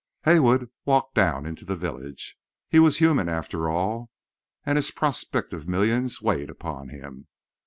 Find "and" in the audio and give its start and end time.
4.65-4.79